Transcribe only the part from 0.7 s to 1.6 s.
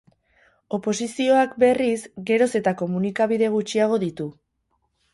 Oposizioak,